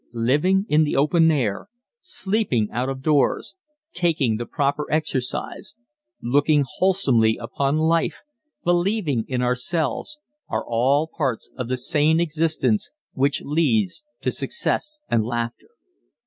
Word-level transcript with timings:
_Living 0.15 0.65
in 0.67 0.83
the 0.83 0.95
open 0.95 1.29
air, 1.29 1.69
sleeping 2.01 2.67
out 2.71 2.89
of 2.89 3.03
doors, 3.03 3.53
taking 3.93 4.37
the 4.37 4.47
proper 4.47 4.91
exercise, 4.91 5.75
looking 6.23 6.63
wholesomely 6.77 7.37
upon 7.39 7.77
life, 7.77 8.23
believing 8.63 9.23
in 9.27 9.41
ourselves_, 9.43 10.13
are 10.49 10.65
all 10.67 11.05
parts 11.07 11.51
of 11.55 11.67
the 11.67 11.77
sane 11.77 12.19
existence 12.19 12.89
which 13.13 13.43
leads 13.43 14.03
to 14.21 14.31
success 14.31 15.03
and 15.07 15.23
laughter. 15.23 15.67